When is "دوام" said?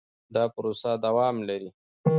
1.05-1.35